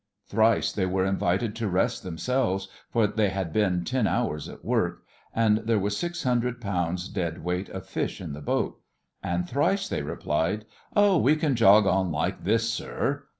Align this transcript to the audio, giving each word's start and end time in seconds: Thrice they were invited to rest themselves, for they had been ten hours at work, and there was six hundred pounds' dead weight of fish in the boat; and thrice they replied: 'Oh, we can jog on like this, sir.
Thrice 0.27 0.71
they 0.71 0.87
were 0.87 1.05
invited 1.05 1.55
to 1.57 1.67
rest 1.67 2.01
themselves, 2.01 2.69
for 2.89 3.05
they 3.05 3.29
had 3.29 3.53
been 3.53 3.83
ten 3.85 4.07
hours 4.07 4.49
at 4.49 4.65
work, 4.65 5.03
and 5.31 5.59
there 5.59 5.77
was 5.77 5.95
six 5.95 6.23
hundred 6.23 6.59
pounds' 6.59 7.07
dead 7.07 7.43
weight 7.43 7.69
of 7.69 7.85
fish 7.85 8.19
in 8.19 8.33
the 8.33 8.41
boat; 8.41 8.81
and 9.21 9.47
thrice 9.47 9.87
they 9.87 10.01
replied: 10.01 10.65
'Oh, 10.95 11.17
we 11.19 11.35
can 11.35 11.55
jog 11.55 11.85
on 11.85 12.11
like 12.11 12.43
this, 12.45 12.67
sir. 12.73 13.25